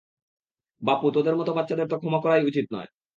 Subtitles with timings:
[0.81, 2.89] বাপু, তোদের মত বাচ্চাদের তো ক্ষমা করাই উচিত নয়।